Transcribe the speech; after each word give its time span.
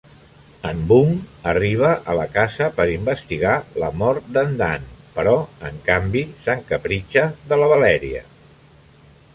En 0.67 0.79
Bung 0.91 1.11
arriba 1.51 1.91
a 2.13 2.15
la 2.19 2.25
casa 2.37 2.69
per 2.79 2.87
investigar 2.93 3.53
la 3.83 3.91
mort 3.99 4.33
d'en 4.39 4.57
Dann, 4.63 4.89
però, 5.19 5.37
en 5.71 5.79
canvi, 5.91 6.27
s'encapritxa 6.47 7.29
de 7.53 7.63
la 7.65 7.71
Valeria. 7.77 8.27